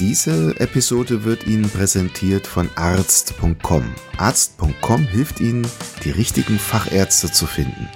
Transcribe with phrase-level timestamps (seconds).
[0.00, 3.94] Diese Episode wird Ihnen präsentiert von arzt.com.
[4.18, 5.64] Arzt.com hilft Ihnen,
[6.02, 7.88] die richtigen Fachärzte zu finden.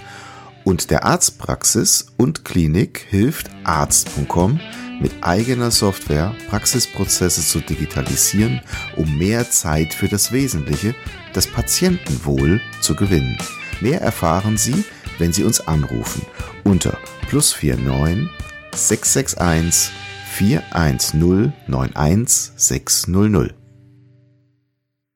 [0.62, 4.60] Und der Arztpraxis und Klinik hilft arzt.com
[5.00, 8.60] mit eigener Software Praxisprozesse zu digitalisieren,
[8.96, 10.94] um mehr Zeit für das Wesentliche,
[11.32, 13.38] das Patientenwohl, zu gewinnen.
[13.80, 14.84] Mehr erfahren Sie,
[15.18, 16.22] wenn Sie uns anrufen
[16.62, 16.96] unter
[17.28, 18.28] plus 49
[18.72, 20.07] 661
[20.38, 23.56] 410 91600.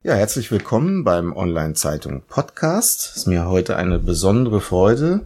[0.03, 3.11] Ja, herzlich willkommen beim Online-Zeitung Podcast.
[3.11, 5.21] Es ist mir heute eine besondere Freude,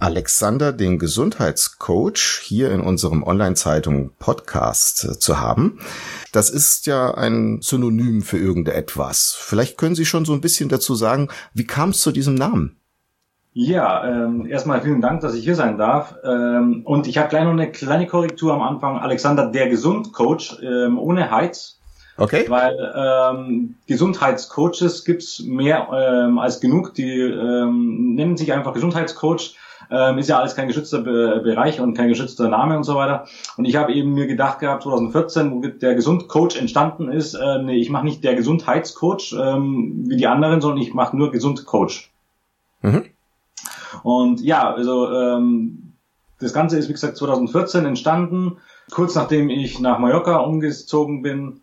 [0.00, 5.78] Alexander, den Gesundheitscoach, hier in unserem Online-Zeitung Podcast äh, zu haben.
[6.32, 9.36] Das ist ja ein Synonym für irgendetwas.
[9.38, 12.80] Vielleicht können Sie schon so ein bisschen dazu sagen, wie kam es zu diesem Namen?
[13.60, 16.14] Ja, ähm, erstmal vielen Dank, dass ich hier sein darf.
[16.22, 18.98] Ähm, und ich habe gleich noch eine kleine Korrektur am Anfang.
[18.98, 21.80] Alexander, der Gesundcoach, ähm, ohne Heiz.
[22.16, 22.44] Okay.
[22.46, 26.94] Weil ähm, Gesundheitscoaches gibt's mehr ähm, als genug.
[26.94, 29.56] Die ähm, nennen sich einfach Gesundheitscoach.
[29.90, 33.26] Ähm, ist ja alles kein geschützter Be Bereich und kein geschützter Name und so weiter.
[33.56, 37.78] Und ich habe eben mir gedacht gehabt, 2014, wo der Gesundcoach entstanden ist, äh, nee,
[37.78, 42.10] ich mache nicht der Gesundheitscoach ähm, wie die anderen, sondern ich mache nur Gesundcoach.
[42.82, 43.06] Mhm.
[44.02, 45.94] Und ja, also ähm,
[46.40, 48.58] das Ganze ist, wie gesagt, 2014 entstanden,
[48.90, 51.60] kurz nachdem ich nach Mallorca umgezogen bin,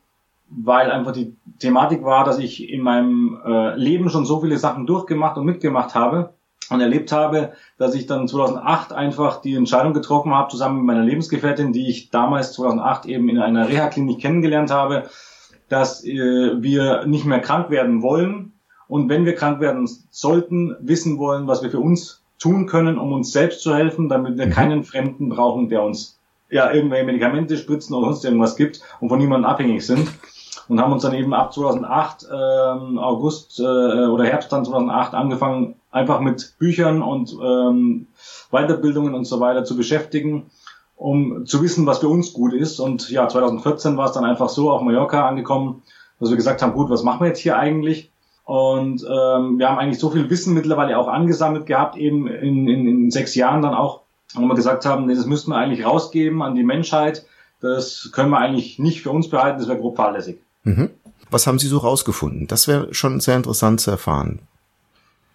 [0.50, 4.86] weil einfach die Thematik war, dass ich in meinem äh, Leben schon so viele Sachen
[4.86, 6.34] durchgemacht und mitgemacht habe
[6.70, 11.04] und erlebt habe, dass ich dann 2008 einfach die Entscheidung getroffen habe, zusammen mit meiner
[11.04, 15.10] Lebensgefährtin, die ich damals 2008 eben in einer Reha-Klinik kennengelernt habe,
[15.70, 18.55] dass äh, wir nicht mehr krank werden wollen
[18.88, 23.14] und wenn wir krank werden sollten, wissen wollen, was wir für uns tun können, um
[23.14, 24.52] uns selbst zu helfen, damit wir mhm.
[24.52, 26.20] keinen Fremden brauchen, der uns
[26.50, 30.10] ja irgendwelche Medikamente spritzen oder sonst irgendwas gibt und von niemandem abhängig sind.
[30.68, 35.76] Und haben uns dann eben ab 2008, ähm, August äh, oder Herbst dann 2008 angefangen,
[35.92, 38.08] einfach mit Büchern und ähm,
[38.50, 40.50] Weiterbildungen und so weiter zu beschäftigen,
[40.96, 42.80] um zu wissen, was für uns gut ist.
[42.80, 45.84] Und ja, 2014 war es dann einfach so auf Mallorca angekommen,
[46.20, 48.12] dass wir gesagt haben, gut, was machen wir jetzt hier eigentlich?
[48.46, 52.88] Und ähm, wir haben eigentlich so viel Wissen mittlerweile auch angesammelt gehabt, eben in, in,
[52.88, 54.02] in sechs Jahren dann auch,
[54.36, 57.26] wo wir gesagt haben, nee, das müssten wir eigentlich rausgeben an die Menschheit.
[57.60, 60.40] Das können wir eigentlich nicht für uns behalten, das wäre grob fahrlässig.
[60.64, 60.92] Mhm.
[61.32, 62.46] Was haben Sie so rausgefunden?
[62.46, 64.42] Das wäre schon sehr interessant zu erfahren.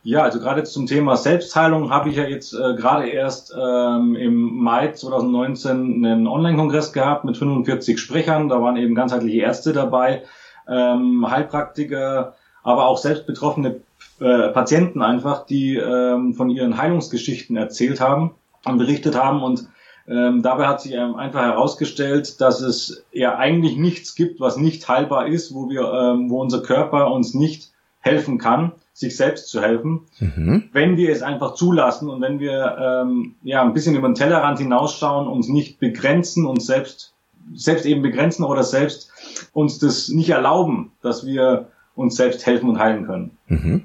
[0.02, 4.62] Ja, also gerade zum Thema Selbstheilung habe ich ja jetzt äh, gerade erst ähm, im
[4.62, 8.48] Mai 2019 einen Online-Kongress gehabt mit 45 Sprechern.
[8.48, 10.22] Da waren eben ganzheitliche Ärzte dabei,
[10.66, 13.80] ähm, Heilpraktiker, aber auch selbst betroffene
[14.20, 18.32] äh, Patienten einfach, die ähm, von ihren Heilungsgeschichten erzählt haben
[18.64, 19.68] und berichtet haben und
[20.08, 25.28] ähm, dabei hat sich einfach herausgestellt, dass es ja eigentlich nichts gibt, was nicht heilbar
[25.28, 30.06] ist, wo wir, ähm, wo unser Körper uns nicht helfen kann, sich selbst zu helfen,
[30.18, 30.68] mhm.
[30.72, 34.58] wenn wir es einfach zulassen und wenn wir ähm, ja ein bisschen über den Tellerrand
[34.58, 37.14] hinausschauen, uns nicht begrenzen, uns selbst
[37.54, 39.10] selbst eben begrenzen oder selbst
[39.52, 43.30] uns das nicht erlauben, dass wir uns selbst helfen und heilen können.
[43.48, 43.84] Mhm.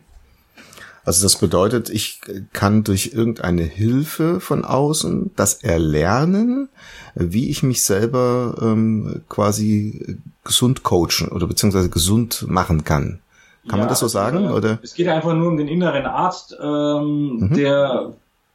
[1.06, 2.20] Also das bedeutet, ich
[2.52, 6.68] kann durch irgendeine Hilfe von außen das erlernen,
[7.14, 13.20] wie ich mich selber ähm, quasi gesund coachen oder beziehungsweise gesund machen kann.
[13.68, 14.46] Kann ja, man das so sagen?
[14.46, 14.80] Äh, oder?
[14.82, 17.54] Es geht einfach nur um den inneren Arzt, ähm, mhm.
[17.54, 18.14] der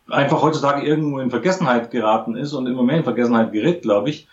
[0.08, 4.26] einfach heutzutage irgendwo in Vergessenheit geraten ist und immer mehr in Vergessenheit gerät, glaube ich.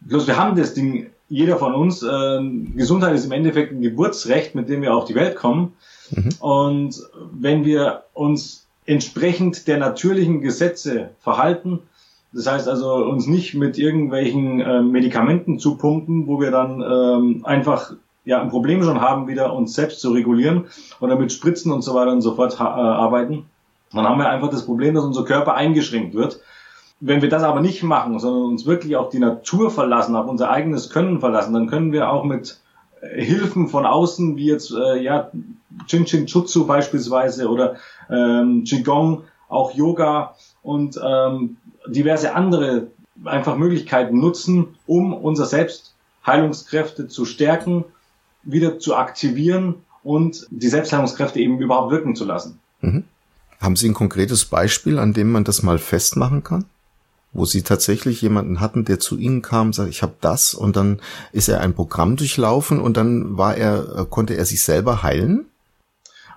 [0.00, 2.40] Bloß wir haben das Ding jeder von uns, äh,
[2.76, 5.72] Gesundheit ist im Endeffekt ein Geburtsrecht, mit dem wir auf die Welt kommen.
[6.10, 6.28] Mhm.
[6.40, 7.02] Und
[7.32, 11.78] wenn wir uns entsprechend der natürlichen Gesetze verhalten,
[12.34, 17.94] das heißt also uns nicht mit irgendwelchen äh, Medikamenten zupumpen, wo wir dann ähm, einfach
[18.26, 20.66] ja ein Problem schon haben, wieder uns selbst zu regulieren
[21.00, 23.46] oder mit Spritzen und so weiter und so fort äh, arbeiten,
[23.92, 26.40] dann haben wir einfach das Problem, dass unser Körper eingeschränkt wird
[27.04, 30.50] wenn wir das aber nicht machen, sondern uns wirklich auf die Natur verlassen, auf unser
[30.50, 32.60] eigenes Können verlassen, dann können wir auch mit
[33.00, 35.30] äh, Hilfen von außen, wie jetzt äh, ja
[35.88, 37.74] Chin Chin Jutsu beispielsweise oder
[38.08, 41.56] ähm, Qigong, auch Yoga und ähm,
[41.88, 42.86] diverse andere
[43.24, 47.84] einfach Möglichkeiten nutzen, um unser Selbstheilungskräfte zu stärken,
[48.44, 52.60] wieder zu aktivieren und die Selbstheilungskräfte eben überhaupt wirken zu lassen.
[52.80, 53.04] Mhm.
[53.60, 56.64] Haben Sie ein konkretes Beispiel, an dem man das mal festmachen kann?
[57.34, 61.00] Wo Sie tatsächlich jemanden hatten, der zu Ihnen kam, sagt, ich habe das und dann
[61.32, 65.46] ist er ein Programm durchlaufen und dann war er, äh, konnte er sich selber heilen?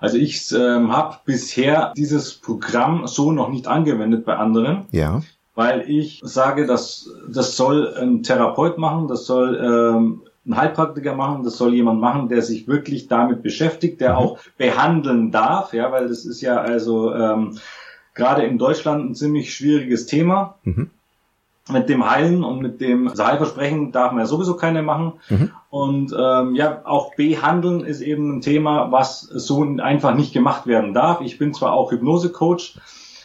[0.00, 4.86] Also ich ähm, habe bisher dieses Programm so noch nicht angewendet bei anderen.
[4.90, 5.22] Ja.
[5.54, 11.44] Weil ich sage, dass das soll ein Therapeut machen, das soll ähm, ein Heilpraktiker machen,
[11.44, 14.16] das soll jemand machen, der sich wirklich damit beschäftigt, der mhm.
[14.16, 17.58] auch behandeln darf, ja, weil das ist ja also ähm,
[18.16, 20.56] gerade in Deutschland ein ziemlich schwieriges Thema.
[20.64, 20.90] Mhm.
[21.68, 25.14] Mit dem Heilen und mit dem Heilversprechen darf man ja sowieso keine machen.
[25.28, 25.50] Mhm.
[25.68, 30.94] Und ähm, ja, auch behandeln ist eben ein Thema, was so einfach nicht gemacht werden
[30.94, 31.20] darf.
[31.20, 32.78] Ich bin zwar auch Hypnosecoach,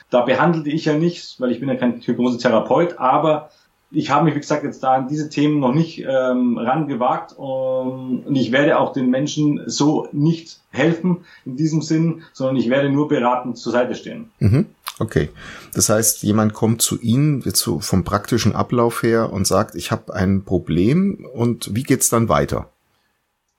[0.09, 3.49] da behandelte ich ja nichts, weil ich bin ja kein Hypnosetherapeut, aber
[3.91, 8.35] ich habe mich, wie gesagt, jetzt da an diese Themen noch nicht ähm, rangewagt und
[8.35, 13.07] ich werde auch den Menschen so nicht helfen in diesem Sinn, sondern ich werde nur
[13.07, 14.31] beratend zur Seite stehen.
[14.39, 14.67] Mhm.
[14.99, 15.29] Okay,
[15.73, 20.13] das heißt, jemand kommt zu Ihnen so vom praktischen Ablauf her und sagt, ich habe
[20.13, 22.69] ein Problem und wie geht's dann weiter?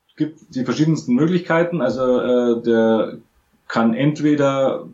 [0.08, 1.80] Es gibt die verschiedensten Möglichkeiten.
[1.80, 3.18] Also äh, der
[3.66, 4.86] kann entweder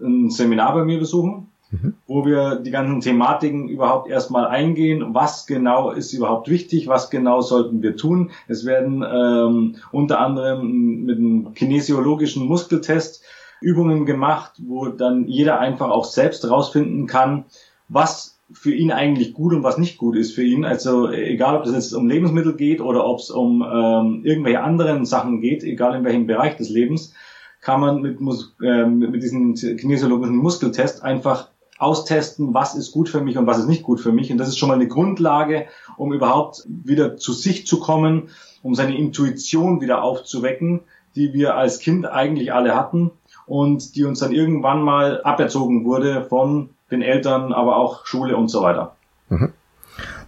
[0.00, 1.94] ein Seminar bei mir besuchen, mhm.
[2.08, 5.14] wo wir die ganzen Thematiken überhaupt erstmal eingehen.
[5.14, 6.88] Was genau ist überhaupt wichtig?
[6.88, 8.32] Was genau sollten wir tun?
[8.48, 13.22] Es werden ähm, unter anderem mit einem kinesiologischen Muskeltest
[13.64, 17.46] Übungen gemacht, wo dann jeder einfach auch selbst rausfinden kann,
[17.88, 20.64] was für ihn eigentlich gut und was nicht gut ist für ihn.
[20.64, 25.06] Also egal, ob es jetzt um Lebensmittel geht oder ob es um ähm, irgendwelche anderen
[25.06, 27.14] Sachen geht, egal in welchem Bereich des Lebens,
[27.62, 28.18] kann man mit,
[28.62, 33.68] äh, mit diesem kinesiologischen Muskeltest einfach austesten, was ist gut für mich und was ist
[33.68, 34.30] nicht gut für mich.
[34.30, 38.28] Und das ist schon mal eine Grundlage, um überhaupt wieder zu sich zu kommen,
[38.62, 40.80] um seine Intuition wieder aufzuwecken,
[41.16, 43.10] die wir als Kind eigentlich alle hatten
[43.46, 48.48] und die uns dann irgendwann mal aberzogen wurde von den Eltern, aber auch Schule und
[48.48, 48.96] so weiter.
[49.28, 49.52] Mhm.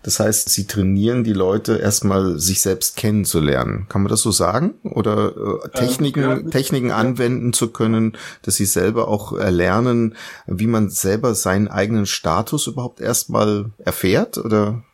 [0.02, 3.86] Das heißt, sie trainieren die Leute erstmal, sich selbst kennenzulernen.
[3.88, 4.74] Kann man das so sagen?
[4.84, 5.32] Oder
[5.64, 6.96] äh, Techniken, ähm, ja, Techniken ja.
[6.96, 10.14] anwenden zu können, dass sie selber auch erlernen,
[10.46, 14.38] wie man selber seinen eigenen Status überhaupt erstmal erfährt?
[14.38, 14.84] Oder?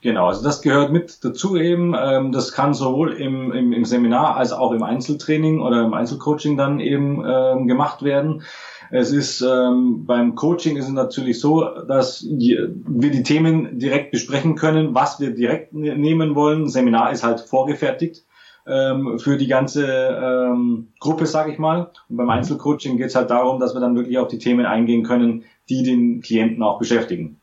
[0.00, 1.94] Genau, also das gehört mit dazu eben.
[1.98, 6.56] Ähm, das kann sowohl im, im, im Seminar als auch im Einzeltraining oder im Einzelcoaching
[6.56, 8.42] dann eben ähm, gemacht werden.
[8.90, 12.70] Es ist ähm, beim Coaching ist es natürlich so, dass wir
[13.10, 16.68] die Themen direkt besprechen können, was wir direkt ne nehmen wollen.
[16.68, 18.24] Seminar ist halt vorgefertigt
[18.68, 21.90] ähm, für die ganze ähm, Gruppe, sage ich mal.
[22.08, 25.02] Und beim Einzelcoaching geht es halt darum, dass wir dann wirklich auf die Themen eingehen
[25.02, 27.37] können, die den Klienten auch beschäftigen.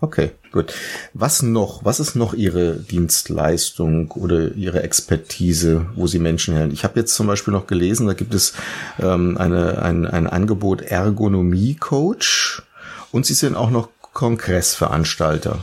[0.00, 0.72] Okay, gut.
[1.12, 1.84] Was noch?
[1.84, 6.72] Was ist noch Ihre Dienstleistung oder Ihre Expertise, wo Sie Menschen helfen?
[6.72, 8.54] Ich habe jetzt zum Beispiel noch gelesen, da gibt es
[9.00, 12.62] ähm, eine, ein, ein Angebot Ergonomie-Coach
[13.10, 15.58] und Sie sind auch noch Kongressveranstalter.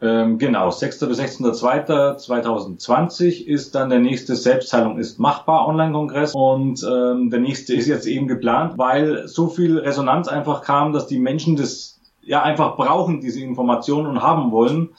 [0.00, 1.00] Ähm, genau, 6.
[1.00, 7.86] bis 16.02.2020 ist dann der nächste Selbstheilung ist machbar Online-Kongress und ähm, der nächste ist
[7.86, 11.93] jetzt eben geplant, weil so viel Resonanz einfach kam, dass die Menschen das
[12.26, 14.90] ja einfach brauchen diese Informationen und haben wollen.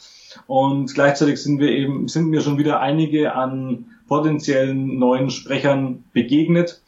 [0.47, 6.81] Und gleichzeitig sind wir eben, sind mir schon wieder einige an potenziellen neuen Sprechern begegnet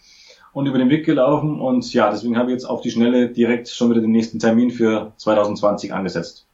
[0.53, 1.59] und über den Weg gelaufen.
[1.59, 4.71] Und ja, deswegen habe ich jetzt auf die Schnelle direkt schon wieder den nächsten Termin
[4.71, 6.45] für 2020 angesetzt.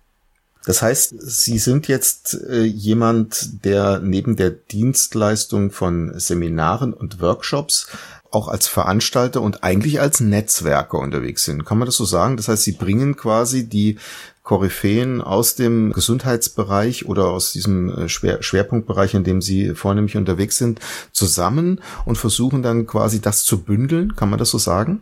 [0.66, 7.88] Das heißt, Sie sind jetzt äh, jemand, der neben der Dienstleistung von Seminaren und Workshops
[8.34, 11.66] auch als Veranstalter und eigentlich als Netzwerker unterwegs sind.
[11.66, 12.38] Kann man das so sagen?
[12.38, 13.98] Das heißt, sie bringen quasi die
[14.44, 20.58] Koryphäen aus dem Gesundheitsbereich oder aus diesem äh, Schwer Schwerpunktbereich, in dem sie vornehmlich unterwegs
[20.58, 20.80] sind,
[21.14, 24.16] zusammen und versuchen dann quasi das zu bündeln.
[24.16, 25.02] Kann man das so sagen?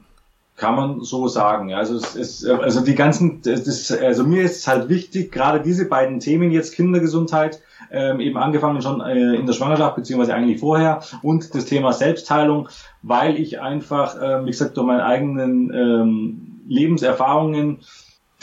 [0.61, 1.73] Kann man so sagen.
[1.73, 6.19] Also es ist, also die ganzen, das, also mir ist halt wichtig, gerade diese beiden
[6.19, 11.55] Themen jetzt Kindergesundheit, ähm, eben angefangen schon äh, in der Schwangerschaft, beziehungsweise eigentlich vorher, und
[11.55, 12.69] das Thema Selbstheilung,
[13.01, 17.79] weil ich einfach, äh, wie gesagt, durch meine eigenen ähm, Lebenserfahrungen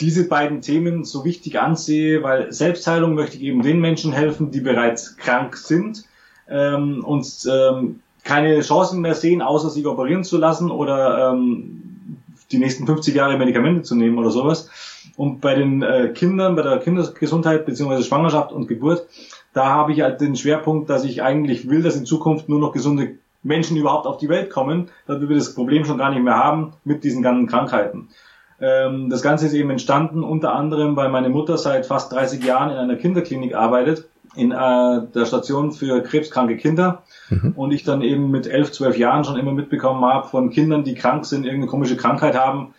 [0.01, 4.59] diese beiden Themen so wichtig ansehe, weil Selbstheilung möchte ich eben den Menschen helfen, die
[4.59, 6.03] bereits krank sind
[6.49, 11.89] ähm, und ähm, keine Chancen mehr sehen, außer sich operieren zu lassen oder ähm,
[12.51, 14.69] die nächsten 50 Jahre Medikamente zu nehmen oder sowas.
[15.17, 19.07] Und bei den äh, Kindern, bei der Kindergesundheit beziehungsweise Schwangerschaft und Geburt,
[19.53, 22.71] da habe ich halt den Schwerpunkt, dass ich eigentlich will, dass in Zukunft nur noch
[22.71, 26.37] gesunde Menschen überhaupt auf die Welt kommen, damit wir das Problem schon gar nicht mehr
[26.37, 28.09] haben mit diesen ganzen Krankheiten.
[28.61, 32.71] Ähm, das Ganze ist eben entstanden unter anderem, weil meine Mutter seit fast 30 Jahren
[32.71, 34.05] in einer Kinderklinik arbeitet
[34.35, 37.53] in äh, der Station für krebskranke Kinder mhm.
[37.55, 40.93] und ich dann eben mit elf, zwölf Jahren schon immer mitbekommen habe von Kindern, die
[40.93, 42.73] krank sind, irgendeine komische Krankheit haben,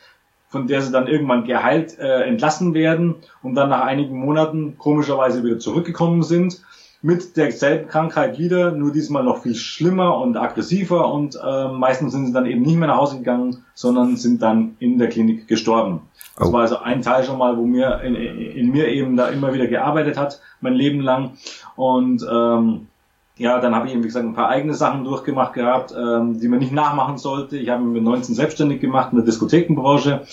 [0.48, 5.44] von der sie dann irgendwann geheilt äh, entlassen werden und dann nach einigen Monaten komischerweise
[5.44, 6.62] wieder zurückgekommen sind
[7.02, 12.26] mit derselben Krankheit wieder, nur diesmal noch viel schlimmer und aggressiver und äh, meistens sind
[12.26, 16.02] sie dann eben nicht mehr nach Hause gegangen, sondern sind dann in der Klinik gestorben.
[16.36, 16.52] Das oh.
[16.52, 19.66] war also ein Teil schon mal, wo mir in, in, mir eben da immer wieder
[19.66, 21.32] gearbeitet hat, mein Leben lang.
[21.74, 22.88] Und ähm,
[23.36, 26.48] ja, dann habe ich eben, wie gesagt, ein paar eigene Sachen durchgemacht gehabt, ähm, die
[26.48, 27.56] man nicht nachmachen sollte.
[27.56, 30.26] Ich habe mich mit 19 selbstständig gemacht in der Diskothekenbranche.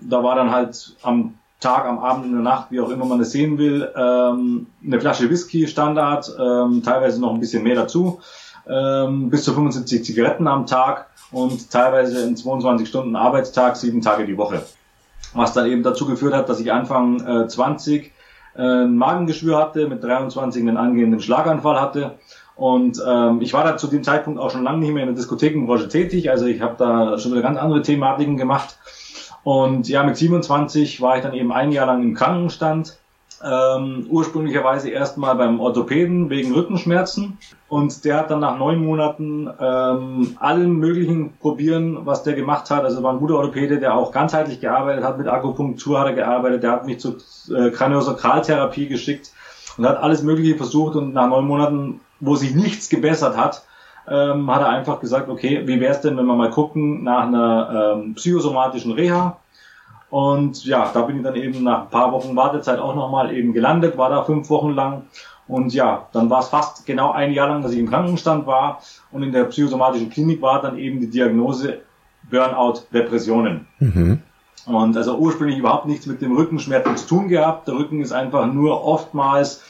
[0.00, 3.20] Da war dann halt am Tag, am Abend, in der Nacht, wie auch immer man
[3.20, 8.20] es sehen will, ähm, eine Flasche Whisky Standard, ähm, teilweise noch ein bisschen mehr dazu,
[8.68, 14.26] ähm, bis zu 75 Zigaretten am Tag und teilweise in 22 Stunden Arbeitstag, sieben Tage
[14.26, 14.62] die Woche.
[15.32, 18.12] Was dann eben dazu geführt hat, dass ich Anfang äh, 20
[18.56, 22.18] äh, ein Magengeschwür hatte, mit 23 einen angehenden Schlaganfall hatte.
[22.56, 25.16] Und ähm, ich war da zu dem Zeitpunkt auch schon lange nicht mehr in der
[25.16, 28.76] Diskothekenbranche tätig, also ich habe da schon wieder ganz andere Thematiken gemacht
[29.44, 32.98] und ja, mit 27 war ich dann eben ein Jahr lang im Krankenstand.
[33.44, 37.36] Ähm, ursprünglicherweise erstmal beim Orthopäden wegen Rückenschmerzen
[37.68, 42.84] und der hat dann nach neun Monaten ähm, allen möglichen probieren, was der gemacht hat.
[42.84, 46.62] Also war ein guter Orthopäde, der auch ganzheitlich gearbeitet hat, mit Akupunktur hat er gearbeitet,
[46.62, 47.16] der hat mich zur
[47.54, 49.32] äh, Kraniosakraltherapie geschickt
[49.76, 53.62] und hat alles Mögliche versucht und nach neun Monaten, wo sich nichts gebessert hat,
[54.08, 57.26] ähm, hat er einfach gesagt, okay, wie wäre es denn, wenn wir mal gucken nach
[57.26, 59.38] einer ähm, psychosomatischen Reha?
[60.10, 63.52] Und ja, da bin ich dann eben nach ein paar Wochen Wartezeit auch nochmal eben
[63.52, 65.02] gelandet, war da fünf Wochen lang.
[65.48, 68.80] Und ja, dann war es fast genau ein Jahr lang, dass ich im Krankenstand war.
[69.10, 71.80] Und in der psychosomatischen Klinik war dann eben die Diagnose
[72.30, 73.66] Burnout, Depressionen.
[73.78, 74.22] Mhm.
[74.66, 77.68] Und also ursprünglich überhaupt nichts mit dem Rückenschmerzen zu tun gehabt.
[77.68, 79.62] Der Rücken ist einfach nur oftmals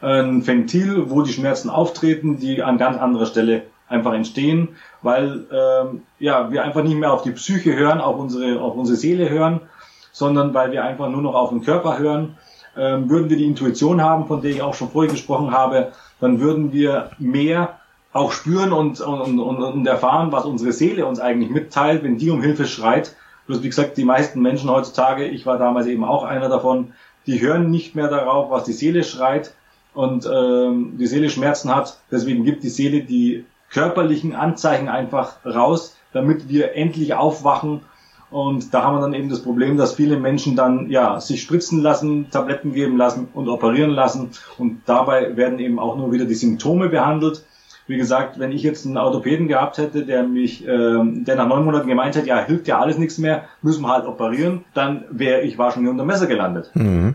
[0.00, 6.02] ein Ventil, wo die Schmerzen auftreten, die an ganz anderer Stelle einfach entstehen, weil ähm,
[6.18, 9.60] ja wir einfach nicht mehr auf die Psyche hören, auf unsere auf unsere Seele hören,
[10.12, 12.36] sondern weil wir einfach nur noch auf den Körper hören.
[12.76, 16.40] Ähm, würden wir die Intuition haben, von der ich auch schon vorher gesprochen habe, dann
[16.40, 17.78] würden wir mehr
[18.12, 22.30] auch spüren und, und, und, und erfahren, was unsere Seele uns eigentlich mitteilt, wenn die
[22.30, 23.16] um Hilfe schreit.
[23.46, 26.92] Bloß wie gesagt, die meisten Menschen heutzutage, ich war damals eben auch einer davon,
[27.26, 29.54] die hören nicht mehr darauf, was die Seele schreit
[29.94, 31.98] und ähm, die Seele Schmerzen hat.
[32.10, 37.82] Deswegen gibt die Seele die körperlichen Anzeichen einfach raus, damit wir endlich aufwachen.
[38.30, 41.80] Und da haben wir dann eben das Problem, dass viele Menschen dann ja sich spritzen
[41.80, 44.30] lassen, Tabletten geben lassen und operieren lassen.
[44.58, 47.44] Und dabei werden eben auch nur wieder die Symptome behandelt.
[47.86, 51.64] Wie gesagt, wenn ich jetzt einen Orthopäden gehabt hätte, der mich, äh, der nach neun
[51.64, 55.40] Monaten gemeint hätte, ja, hilft ja alles nichts mehr, müssen wir halt operieren, dann wäre
[55.40, 56.70] ich wahrscheinlich unter Messer gelandet.
[56.74, 57.14] Mhm.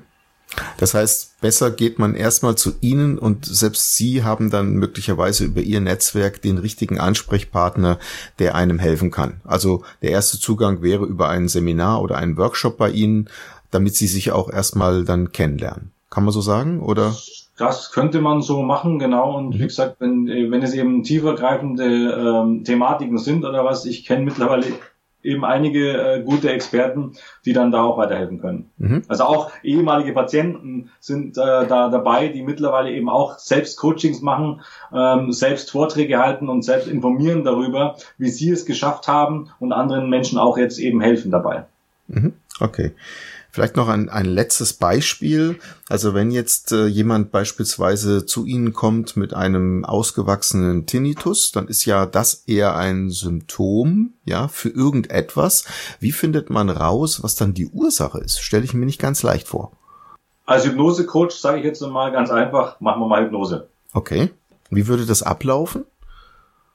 [0.84, 5.62] Das heißt, besser geht man erstmal zu Ihnen und selbst Sie haben dann möglicherweise über
[5.62, 8.00] Ihr Netzwerk den richtigen Ansprechpartner,
[8.38, 9.40] der einem helfen kann.
[9.46, 13.30] Also der erste Zugang wäre über ein Seminar oder einen Workshop bei Ihnen,
[13.72, 15.94] damit Sie sich auch erstmal dann kennenlernen.
[16.10, 17.16] Kann man so sagen, oder?
[17.58, 19.38] Das könnte man so machen, genau.
[19.38, 19.60] Und mhm.
[19.60, 24.66] wie gesagt, wenn, wenn es eben tiefergreifende ähm, Thematiken sind oder was, ich kenne mittlerweile
[25.24, 27.13] eben einige äh, gute Experten,
[27.46, 28.70] die dann da auch weiterhelfen können.
[28.77, 29.03] Mhm.
[29.08, 34.62] Also auch ehemalige Patienten sind äh, da dabei, die mittlerweile eben auch selbst Coachings machen,
[34.94, 40.10] ähm, selbst Vorträge halten und selbst informieren darüber, wie sie es geschafft haben und anderen
[40.10, 41.65] Menschen auch jetzt eben helfen dabei.
[42.08, 42.34] Mhm.
[42.60, 42.92] Okay.
[43.53, 45.60] Vielleicht noch ein, ein letztes Beispiel.
[45.88, 51.86] Also wenn jetzt äh, jemand beispielsweise zu Ihnen kommt mit einem ausgewachsenen Tinnitus, dann ist
[51.86, 55.65] ja das eher ein Symptom, ja, für irgendetwas.
[56.00, 58.39] Wie findet man raus, was dann die Ursache ist?
[58.41, 59.72] Stelle ich mir nicht ganz leicht vor.
[60.48, 63.67] Als Hypnosecoach sage ich jetzt mal ganz einfach, machen wir mal Hypnose.
[63.93, 64.31] Okay.
[64.72, 65.86] Wie würde das ablaufen?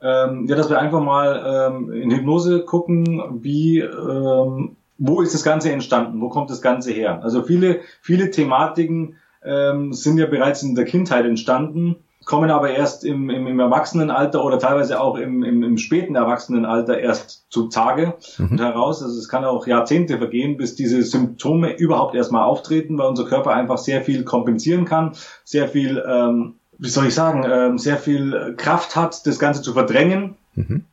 [0.01, 5.45] Ähm, ja, dass wir einfach mal ähm, in Hypnose gucken, wie ähm, wo ist das
[5.45, 6.21] Ganze entstanden?
[6.21, 7.23] Wo kommt das Ganze her?
[7.23, 13.05] Also viele, viele Thematiken ähm, sind ja bereits in der Kindheit entstanden, kommen aber erst
[13.05, 18.49] im, im, im Erwachsenenalter oder teilweise auch im, im, im späten Erwachsenenalter erst zutage mhm.
[18.51, 19.03] und heraus.
[19.03, 23.55] Also es kann auch Jahrzehnte vergehen, bis diese Symptome überhaupt erstmal auftreten, weil unser Körper
[23.55, 25.13] einfach sehr viel kompensieren kann,
[25.45, 29.73] sehr viel, ähm, wie soll ich sagen, ähm, sehr viel Kraft hat, das Ganze zu
[29.73, 30.35] verdrängen.
[30.55, 30.85] Mhm.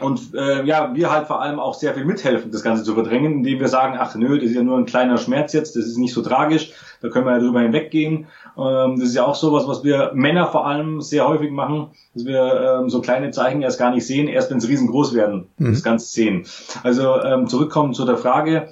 [0.00, 3.34] Und äh, ja, wir halt vor allem auch sehr viel mithelfen, das Ganze zu verdrängen,
[3.34, 5.98] indem wir sagen, ach nö, das ist ja nur ein kleiner Schmerz jetzt, das ist
[5.98, 8.26] nicht so tragisch, da können wir ja drüber hinweggehen.
[8.56, 12.24] Ähm, das ist ja auch sowas, was wir Männer vor allem sehr häufig machen, dass
[12.24, 15.72] wir ähm, so kleine Zeichen erst gar nicht sehen, erst wenn sie riesengroß werden, mhm.
[15.72, 16.46] das Ganze sehen.
[16.82, 18.68] Also ähm, zurückkommen zu der Frage,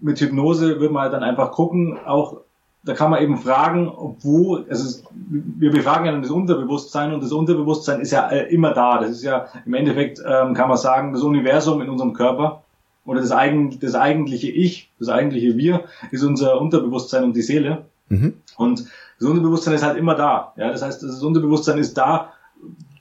[0.00, 2.40] mit Hypnose wird man halt dann einfach gucken, auch
[2.84, 8.00] da kann man eben fragen, wo, also wir befragen ja das Unterbewusstsein und das Unterbewusstsein
[8.00, 9.00] ist ja äh, immer da.
[9.00, 12.62] Das ist ja im Endeffekt, ähm, kann man sagen, das Universum in unserem Körper
[13.06, 17.86] oder das, eigen, das eigentliche Ich, das eigentliche Wir ist unser Unterbewusstsein und die Seele.
[18.08, 18.34] Mhm.
[18.56, 18.86] Und
[19.18, 20.52] das Unterbewusstsein ist halt immer da.
[20.56, 22.32] Ja, das heißt, das Unterbewusstsein ist da,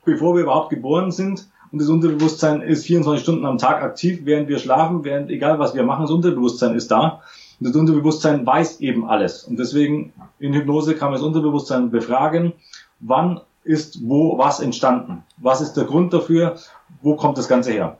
[0.05, 1.49] bevor wir überhaupt geboren sind.
[1.73, 5.73] Und das Unterbewusstsein ist 24 Stunden am Tag aktiv, während wir schlafen, während egal was
[5.73, 7.21] wir machen, das Unterbewusstsein ist da.
[7.63, 9.45] Und das Unterbewusstsein weiß eben alles.
[9.45, 12.51] Und deswegen in Hypnose kann man das Unterbewusstsein befragen,
[12.99, 15.23] wann ist wo was entstanden?
[15.37, 16.57] Was ist der Grund dafür?
[17.01, 17.99] Wo kommt das Ganze her?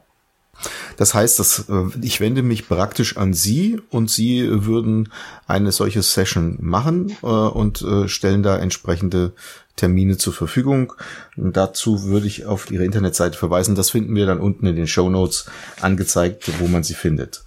[0.98, 5.08] Das heißt, dass äh, ich wende mich praktisch an Sie und Sie würden
[5.46, 9.32] eine solche Session machen äh, und äh, stellen da entsprechende
[9.76, 10.92] Termine zur Verfügung.
[11.38, 13.76] Dazu würde ich auf Ihre Internetseite verweisen.
[13.76, 15.46] Das finden wir dann unten in den Show Notes
[15.80, 17.44] angezeigt, wo man sie findet.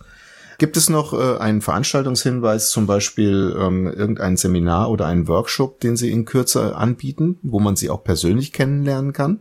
[0.57, 5.95] Gibt es noch äh, einen Veranstaltungshinweis, zum Beispiel ähm, irgendein Seminar oder einen Workshop, den
[5.95, 9.39] Sie in Kürze anbieten, wo man Sie auch persönlich kennenlernen kann?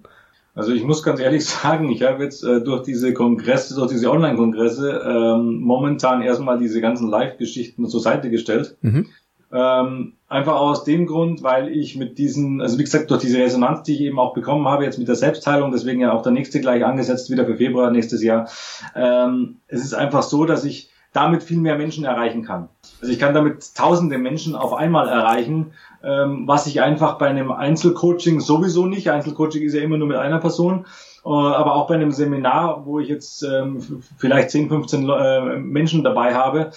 [0.55, 4.11] Also ich muss ganz ehrlich sagen, ich habe jetzt äh, durch diese Kongresse, durch diese
[4.11, 8.77] Online-Kongresse ähm, momentan erstmal diese ganzen Live-Geschichten zur Seite gestellt.
[8.83, 9.07] Mhm.
[9.53, 13.85] Ähm, einfach aus dem Grund, weil ich mit diesen, also wie gesagt, durch diese Resonanz,
[13.85, 16.61] die ich eben auch bekommen habe, jetzt mit der Selbstheilung, deswegen ja auch der nächste
[16.61, 18.49] gleich angesetzt, wieder für Februar nächstes Jahr.
[18.95, 22.69] Ähm, es ist einfach so, dass ich damit viel mehr Menschen erreichen kann.
[23.01, 25.73] Also ich kann damit tausende Menschen auf einmal erreichen,
[26.05, 29.11] ähm, was ich einfach bei einem Einzelcoaching sowieso nicht.
[29.11, 30.85] Einzelcoaching ist ja immer nur mit einer Person.
[31.25, 36.05] Äh, aber auch bei einem Seminar, wo ich jetzt ähm, vielleicht 10, 15 äh, Menschen
[36.05, 36.71] dabei habe,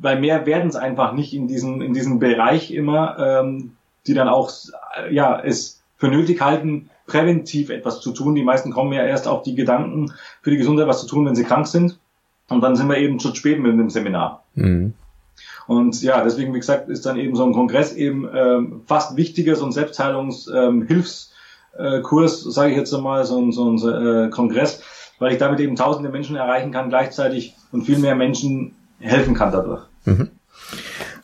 [0.00, 4.28] weil mehr werden es einfach nicht in diesem, in diesem Bereich immer, ähm, die dann
[4.28, 4.50] auch
[5.10, 8.34] ja, es für nötig halten, präventiv etwas zu tun.
[8.34, 11.34] Die meisten kommen ja erst auf die Gedanken, für die Gesundheit was zu tun, wenn
[11.34, 11.98] sie krank sind.
[12.48, 14.44] Und dann sind wir eben schon spät mit dem Seminar.
[14.54, 14.94] Mhm.
[15.66, 19.54] Und ja, deswegen, wie gesagt, ist dann eben so ein Kongress eben ähm, fast wichtiger,
[19.54, 21.32] so ein Selbstheilungshilfskurs,
[21.78, 24.82] ähm, äh, sage ich jetzt einmal, so ein, so ein äh, Kongress,
[25.18, 29.52] weil ich damit eben tausende Menschen erreichen kann gleichzeitig und viel mehr Menschen helfen kann
[29.52, 29.82] dadurch.
[30.06, 30.30] Mhm.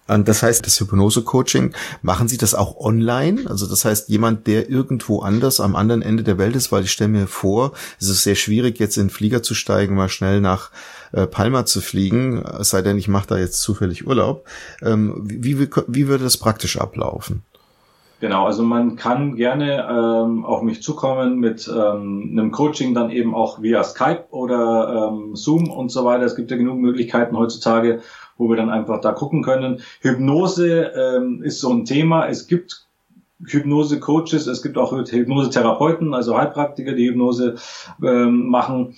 [0.06, 3.48] Das heißt, das Hypnose-Coaching, machen Sie das auch online?
[3.48, 6.92] Also das heißt, jemand, der irgendwo anders am anderen Ende der Welt ist, weil ich
[6.92, 10.42] stelle mir vor, es ist sehr schwierig, jetzt in den Flieger zu steigen, mal schnell
[10.42, 10.70] nach
[11.12, 14.44] äh, Palma zu fliegen, sei denn, ich mache da jetzt zufällig Urlaub.
[14.82, 17.42] Ähm, wie, wie, wie würde das praktisch ablaufen?
[18.20, 23.34] Genau, also man kann gerne ähm, auf mich zukommen mit ähm, einem Coaching dann eben
[23.34, 26.24] auch via Skype oder ähm, Zoom und so weiter.
[26.24, 28.00] Es gibt ja genug Möglichkeiten heutzutage,
[28.36, 29.80] wo wir dann einfach da gucken können.
[30.00, 32.28] Hypnose ähm, ist so ein Thema.
[32.28, 32.86] Es gibt
[33.46, 37.56] Hypnose-Coaches, es gibt auch Hypnose-Therapeuten, also Heilpraktiker, die Hypnose
[38.02, 38.94] ähm, machen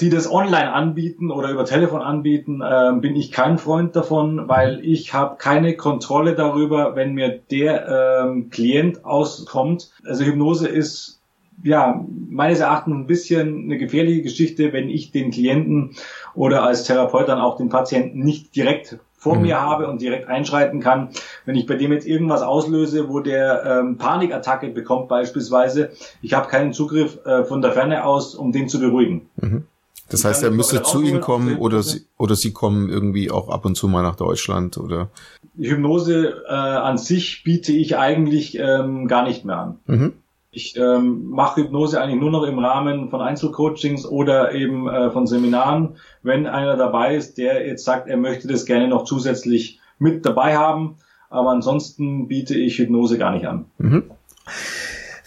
[0.00, 4.84] die das online anbieten oder über Telefon anbieten, äh, bin ich kein Freund davon, weil
[4.84, 9.90] ich habe keine Kontrolle darüber, wenn mir der ähm, Klient auskommt.
[10.04, 11.20] Also Hypnose ist
[11.62, 15.96] ja meines Erachtens ein bisschen eine gefährliche Geschichte, wenn ich den Klienten
[16.34, 19.42] oder als Therapeut dann auch den Patienten nicht direkt vor mhm.
[19.42, 21.08] mir habe und direkt einschreiten kann.
[21.44, 25.90] Wenn ich bei dem jetzt irgendwas auslöse, wo der ähm, Panikattacke bekommt beispielsweise,
[26.22, 29.28] ich habe keinen Zugriff äh, von der Ferne aus, um den zu beruhigen.
[29.36, 29.64] Mhm.
[30.08, 33.64] Das heißt, er müsste zu Ihnen kommen oder Sie, oder Sie kommen irgendwie auch ab
[33.64, 35.10] und zu mal nach Deutschland oder?
[35.54, 39.78] Die Hypnose äh, an sich biete ich eigentlich ähm, gar nicht mehr an.
[39.86, 40.12] Mhm.
[40.56, 45.26] Ich ähm, mache Hypnose eigentlich nur noch im Rahmen von Einzelcoachings oder eben äh, von
[45.26, 50.24] Seminaren, wenn einer dabei ist, der jetzt sagt, er möchte das gerne noch zusätzlich mit
[50.24, 50.96] dabei haben.
[51.28, 53.66] Aber ansonsten biete ich Hypnose gar nicht an.
[53.76, 54.04] Mhm.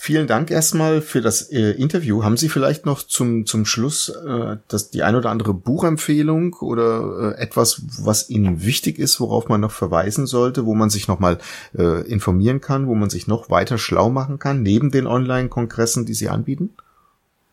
[0.09, 2.23] Vielen Dank erstmal für das äh, Interview.
[2.23, 7.35] Haben Sie vielleicht noch zum, zum Schluss äh, das, die ein oder andere Buchempfehlung oder
[7.37, 11.37] äh, etwas, was Ihnen wichtig ist, worauf man noch verweisen sollte, wo man sich nochmal
[11.77, 16.15] äh, informieren kann, wo man sich noch weiter schlau machen kann, neben den Online-Kongressen, die
[16.15, 16.71] Sie anbieten?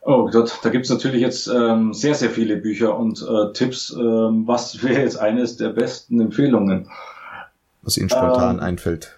[0.01, 3.91] Oh Gott, da gibt's natürlich jetzt ähm, sehr, sehr viele Bücher und äh, Tipps.
[3.91, 6.89] Ähm, was wäre jetzt eines der besten Empfehlungen?
[7.83, 9.16] Was Ihnen spontan ähm, einfällt.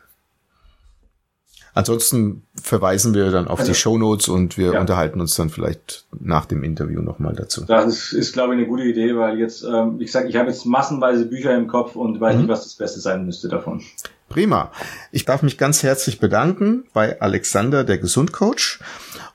[1.73, 4.79] Ansonsten verweisen wir dann auf also, die Show Notes und wir ja.
[4.79, 7.65] unterhalten uns dann vielleicht nach dem Interview nochmal dazu.
[7.65, 10.49] Das ist, ist, glaube ich, eine gute Idee, weil jetzt, ähm, wie gesagt, ich habe
[10.49, 12.41] jetzt massenweise Bücher im Kopf und weiß mhm.
[12.41, 13.81] nicht, was das Beste sein müsste davon.
[14.29, 14.71] Prima.
[15.11, 18.79] Ich darf mich ganz herzlich bedanken bei Alexander, der Gesundcoach,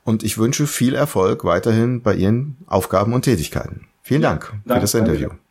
[0.04, 3.86] und ich wünsche viel Erfolg weiterhin bei Ihren Aufgaben und Tätigkeiten.
[4.02, 5.28] Vielen Dank ja, für das Interview.
[5.28, 5.43] Danke.